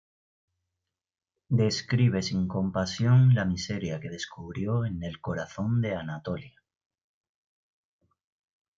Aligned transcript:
Describe 1.61 2.23
sin 2.23 2.47
compasión 2.47 3.35
la 3.35 3.45
miseria 3.45 3.99
que 3.99 4.09
descubrió 4.09 4.83
en 4.83 5.03
el 5.03 5.21
corazón 5.21 5.79
de 5.79 5.93
Anatolia. 5.93 6.59